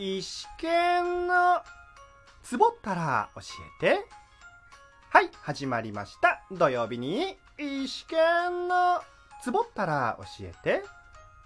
[0.00, 1.60] 石剣の
[2.44, 3.40] つぼったら教
[3.82, 4.06] えて。
[5.10, 6.40] はい、始まりました。
[6.52, 9.02] 土曜日に石剣の
[9.42, 10.84] つぼったら教えて。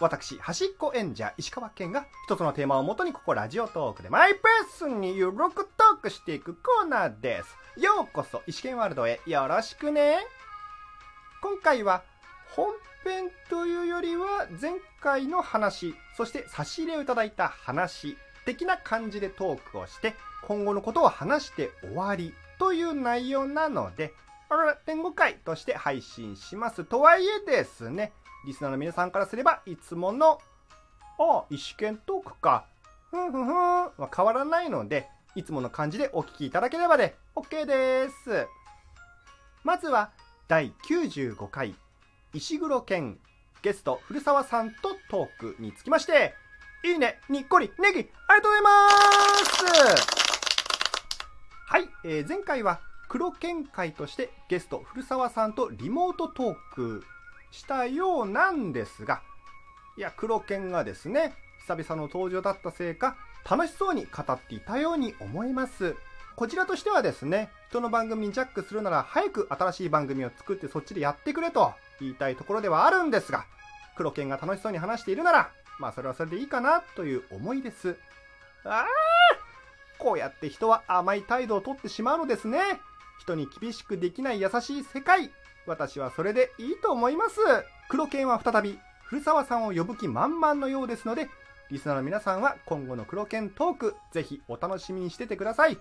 [0.00, 7.80] 私、端っこ演者石川県が一つのテーマをもとにここラジオトークでマイペースにゆるくトークしていくコーナーです。
[7.80, 10.18] ようこそ石剣ワールドへよろしくね。
[11.40, 12.02] 今回は
[12.54, 24.12] 本編というよりは前回の話、そして差し入れをいただいた話的な感じでトークをして今後のことを話して終わりという内容なので、
[24.48, 26.84] あら天5回として配信します。
[26.84, 28.12] とはいえですね、
[28.46, 30.40] リスナーの皆さんからすればいつもの、
[31.18, 32.66] ああ、石剣トークか、
[33.10, 38.46] ふんふんふんは変わらないので、いつもの感じでお聞きいただければで OK です。
[39.64, 40.10] まずは
[40.48, 41.74] 第95回
[42.34, 43.18] 石黒剣
[43.62, 46.34] ゲスト古澤さんとトークにつきまして
[46.84, 48.70] いいねにっこりネギありがとうございま
[49.98, 50.12] す。
[51.66, 57.04] はい、えー前回は黒剣会としてゲスト古澤さんとリモートトーク
[57.52, 59.22] したようなんですが
[59.96, 63.16] いや黒剣がですね久々の登場だったせいか
[63.48, 65.94] 楽しそうに語っていたように思います。
[66.34, 73.44] こちらとしてはですね、人の番組にジャックするなら早く新しい番組を作ってそっちでやってくれと言いたいところではあるんですが、
[73.96, 77.96] 黒剣が楽しそうに話しているなら、まあそれはそれでいいかなという思いです。
[78.64, 78.86] ああ
[79.98, 82.58] こうやって人は甘い態度をとってしまうのですね。
[83.20, 85.30] 人に厳しくできない優しい世界。
[85.66, 87.38] 私はそれでいいと思います。
[87.88, 91.28] 黒剣は再び古澤さんを呼ぶ気満々のようですので、
[91.70, 95.78] リスナーの皆さんは今後の黒剣トーク、ぜひお楽しみにしててください。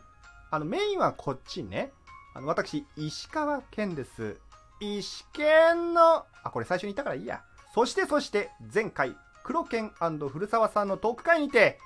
[0.52, 1.92] あの、メインはこっちね。
[2.34, 4.38] あの、私、石川県です。
[4.80, 7.42] 石県の、あ、これ最初に言ったからいいや。
[7.74, 11.80] そしてそして、前回、黒剣古澤さんのトーク会にて、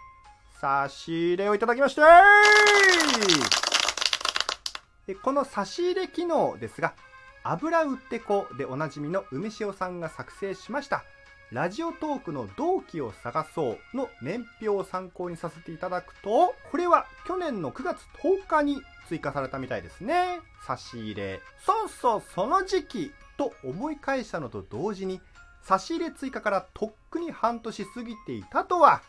[0.60, 2.24] 差し入れをいただきました
[5.06, 6.96] でこの差し入れ機能ですが、
[7.44, 11.04] 油売ってこでおなじみの梅塩さんが作成しました、
[11.52, 20.40] ラジオトークの同期を探そうの年表を参考にさせていただくと、これは去年の9月10日に追加されたみたいですね。
[20.66, 21.42] 差し入れ。
[21.64, 25.22] そうそう、その時期と思い返したのと同時に、
[25.66, 29.02] 差し入れ追加からとっくに半年過ぎていたとは、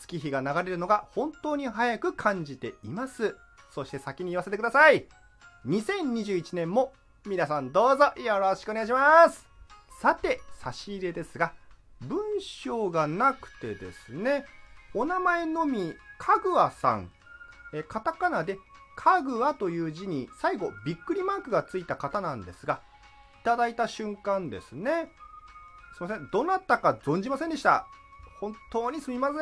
[0.00, 3.36] 月日が流れるのが本当に早く感じています。
[3.70, 5.06] そして先に言わせてください。
[5.66, 6.94] 2021年も
[7.26, 9.46] 皆さんどうぞよろしくお願いします。
[10.00, 11.52] さて、差し入れですが、
[12.00, 14.46] 文章がなくてですね、
[14.94, 17.10] お名前のみ、かぐわさん、
[17.74, 18.58] えカタカナで、
[18.96, 22.80] かぐわという字に最後びっくりマークがついた方なんですが、
[23.42, 25.12] いただいた瞬間ですね、
[26.02, 27.86] すいません、どなたか存じませんでした。
[28.40, 29.38] 本当にすみません。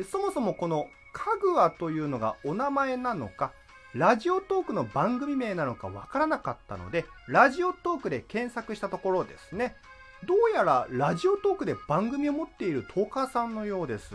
[0.00, 3.52] えそもそもこのかぐわというのがお名前なのか、
[3.92, 9.74] ラジオトークの番組名なのかわからなかったので、ラジオトークで検索したところですね、
[10.24, 14.14] どうやらラジオトークで番組を持っているトーカーさんのようです。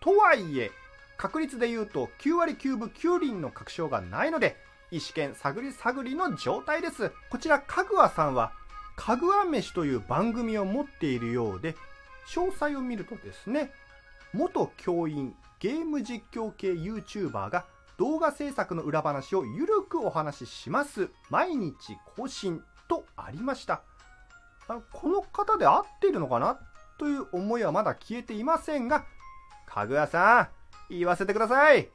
[0.00, 0.70] とはいえ、
[1.16, 4.56] 確率で言うと9割9分9厘の確証がないので、
[4.90, 7.12] 意思権探り探りの状態です。
[7.30, 8.52] こちら、かぐわさんは、
[9.00, 11.74] かぐわ飯という番組を持っているようで、
[12.28, 13.72] 詳細を見るとですね、
[14.34, 17.64] 元教員、ゲーム実況系 YouTuber が
[17.96, 21.08] 動画制作の裏話をゆるくお話しします。
[21.30, 23.80] 毎日更新とありました。
[24.68, 26.60] あのこの方で合っているのかな
[26.98, 29.06] という思いはまだ消えていませんが、
[29.64, 30.50] かぐやさ
[30.90, 31.88] ん、言わせてください。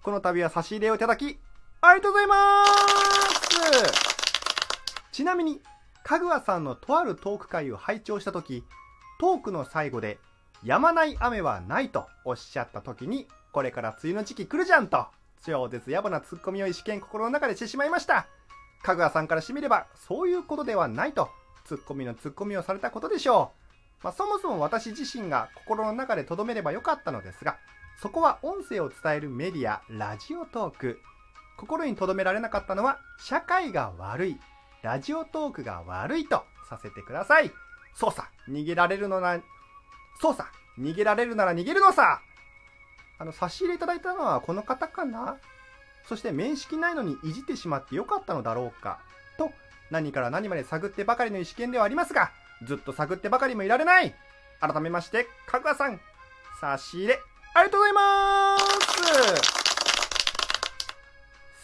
[0.00, 1.40] この度は差し入れをいただき、
[1.80, 4.06] ありがとうございます
[5.10, 5.60] ちなみに、
[6.06, 8.62] かぐわさんのとあるトーク会を拝聴したとき、
[9.18, 10.20] トークの最後で、
[10.62, 15.08] 止まない雨はないとおっしゃったときに、これから梅雨の時期来るじゃんと、
[15.44, 18.28] 超絶野暮なツッコミを一見心の中でしてしまいました。
[18.84, 21.28] かぐわさんからしてみれば、そういうことではないと、
[21.64, 23.50] ツッコミのツッコミをされたことでしょ
[24.00, 24.04] う。
[24.04, 27.56] まあ、そもそも私自身が心の中で留めればよかったのですが、
[28.00, 31.00] そこは音声を伝えるメディア、ラジオトーク。
[31.58, 34.40] 心に留められなかったのは、社会が悪い、
[34.86, 37.50] ラジオトークが悪いとさせてください。
[37.92, 39.40] そうさ、逃げられるのな、
[40.20, 40.46] そうさ、
[40.78, 42.20] 逃げられるなら逃げるのさ。
[43.18, 45.38] あの、差し入れいただいたのはこの方かな？
[46.06, 49.00] そして面識ないのにいじってしまってよかったのだろうか？
[49.38, 49.50] と、
[49.90, 52.30] 何から何まで探ってばかりの意思権ではありますが、
[52.64, 54.14] ずっと探ってばかりもいられない。
[54.60, 56.00] 改めまして、かぐわさん、
[56.60, 57.20] 差し入れ、
[57.54, 59.56] ありがとうございます。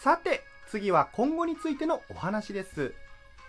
[0.01, 2.93] さて、次は今後についてのお話です。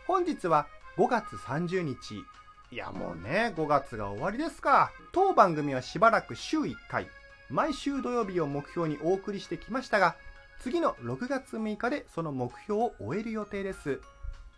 [0.07, 0.67] 本日は
[0.99, 2.23] 5月30日。
[2.71, 4.93] いやもうね、5月が終わりですか。
[5.13, 7.09] 当番組はしばらく週1回、
[7.49, 10.15] 毎週土曜日を目標にお送りしてきましたが、
[10.61, 14.03] 次の6月6日でその目標を終える予定です。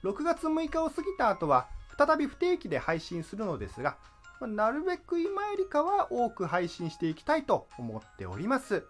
[0.03, 3.99] 6月6日を過ぎた後は、再び不定期で配信するのですが、
[4.41, 8.85] なるべく今よりかは多く配信していきたいと思っております。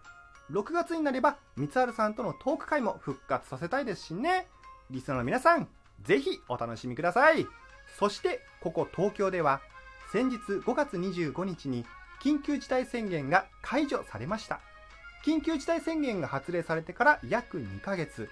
[0.49, 4.47] 6月になれば、三春さんとのトーク会も復活させたいですしね。
[4.89, 5.67] リスナーの皆さん、
[6.03, 7.47] ぜひお楽しみください。
[7.97, 9.61] そしてここ東京では
[10.11, 11.85] 先日5月25日に
[12.21, 14.59] 緊急事態宣言が解除されました。
[15.25, 18.29] 緊急事態宣言が発令されてから約2ヶ月。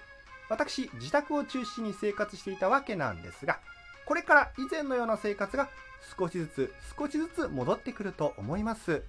[0.48, 3.58] 私自宅を中心に生活していたわけなんですが
[4.04, 5.68] これから以前のような生活が
[6.16, 9.02] 少しずつ少しずつ戻ってくると思います。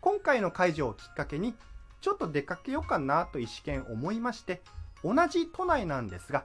[0.00, 1.54] 今回の解除をきっかけに
[2.00, 4.62] ちょっと出かけようかなと一試験思いまして
[5.02, 6.44] 同じ都内なんですが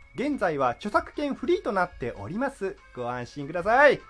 [0.15, 2.75] 現在は著作権フリーとなっております。
[2.95, 4.01] ご安心ください。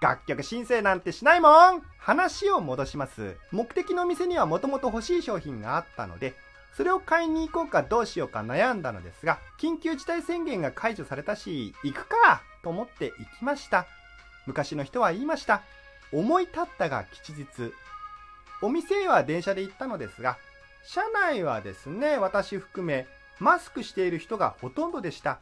[0.00, 3.36] 楽曲申請なんてしないもん話を戻します。
[3.52, 6.34] 目的の店にはもともと欲しい商品があったので、
[6.74, 13.86] それを買いに行こうかどうしようか悩んだのですが、緊急事態宣言が解除されたし、行くかと思って行きました。
[14.46, 15.62] 昔の人は言いました。
[16.10, 17.74] 思い立ったが吉日。
[18.62, 20.38] お店へは電車で行ったのですが、
[20.84, 23.06] 車内はですね、私含め、
[23.38, 25.40] マスクしている人がほとんどでした。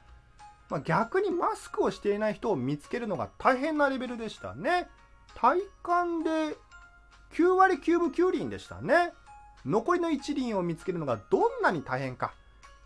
[0.69, 4.89] まあ、逆にマスクをしていない人を見つけるのが大変なレベルでしたね。
[5.35, 6.57] 体感で
[7.33, 9.13] 9割9分9厘でしたね。
[9.65, 12.35] 残りの1輪を見つけるのがどんなに大変か、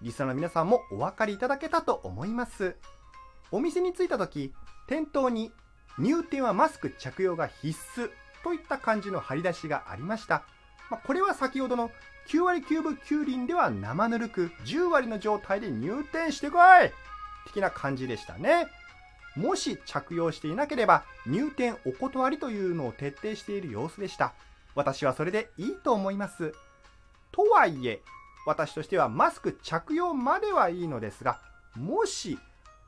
[0.00, 2.76] リスナーの皆さんもお分かりいただけたと思います。
[3.50, 4.52] お店に着いた時、
[4.86, 5.52] 店頭に
[5.98, 8.10] 入店はマスク着用が必須
[8.42, 10.44] といった感じの張り出しがありました。
[10.90, 11.90] まあ、これは先ほどの
[12.28, 16.92] 9割9分9厘では生ぬるく10割の状態で入店してこい
[17.46, 18.68] 的な感じでしたね。
[19.36, 24.34] もし着用していなければ入店お断りというのを徹底している様子でした。
[24.74, 26.52] 私はそれでいいと思います。
[27.30, 28.02] とはいえ、
[28.46, 31.38] 私としてはマスク着用まではいいのですが、
[31.76, 32.38] もし、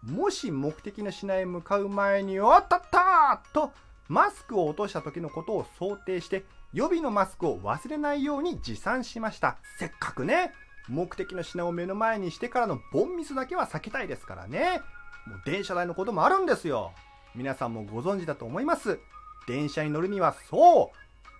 [0.03, 3.73] もし目的の品へ向かう前に、おっとっとーと、
[4.09, 9.57] マスクを落とした時のことを想定して、予備のマスクを忘れないように持参しました。
[9.79, 10.53] せっかくね、
[10.89, 14.83] 目的の品を目の前にしてからのボンミスだけは避けたいですからね。
[15.27, 16.93] もう電車代のこともあるんですよ。
[17.35, 18.99] 皆さんもご存知だと思います。
[19.47, 20.93] 電車に乗るにはそ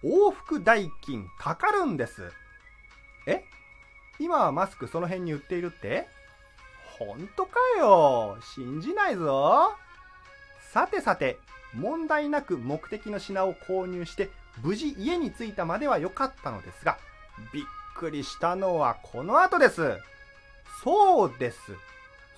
[0.03, 2.33] う、往復代金かかるんです。
[3.27, 3.45] え？
[4.19, 6.07] 今はマスクその辺に売っているって？
[6.99, 9.75] ほんとかよ信じないぞ
[10.73, 11.39] さてさて、
[11.75, 14.31] 問題なく目的の品を購入して
[14.63, 16.99] 無事家に着いたまでは良かったのですが、
[17.53, 17.65] びっ
[17.95, 19.99] くりしたのはこの後です。
[20.83, 21.59] そうです。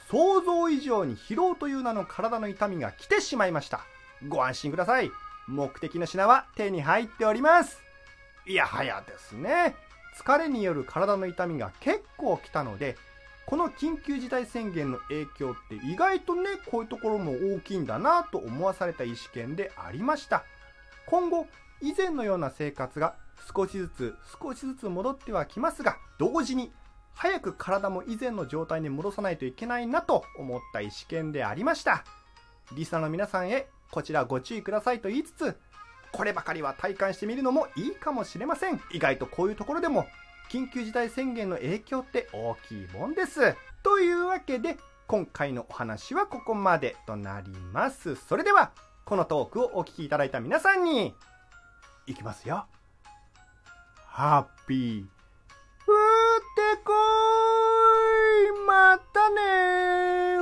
[0.08, 3.80] 想像以上に疲労という名の体の痛みが来てしまいました。
[4.28, 5.10] ご安心ください。
[5.48, 7.80] 目的の品は手に入っております。
[8.46, 9.74] いやはやですね。
[10.16, 12.96] 疲れによる体の痛みが結構来たので、
[13.46, 20.44] この緊急事態宣言の影響って意外とね、こういうところも大きいんだなと思わされた意思権でありました。
[21.06, 21.46] 今後、
[21.80, 23.14] 以前のような生活が
[23.54, 26.72] 少しずつ少しずつ戻ってはきますが、同時に
[27.14, 32.04] 早く体も以前の状態に戻さないといけないなと思った意思権でありました。
[32.74, 35.56] リサの皆さんへこちらご注意くださいと言いつつ、
[36.12, 38.80] こればかりは体感してみるのもいいかもしれません。
[38.90, 40.06] 意外とこういうところでも
[40.50, 43.54] 緊急事態宣言の影響って大きいもんです。
[43.82, 44.76] というわけで、
[45.06, 48.16] 今回のお話はここまでとなります。
[48.16, 48.72] それでは、
[49.04, 51.14] このトークをお聞きいただいた皆さんに、
[52.06, 52.66] いきますよ。
[54.16, 55.02] ハッピー。
[55.02, 55.12] って
[56.82, 56.94] こ
[58.48, 58.66] い。
[58.66, 60.38] またね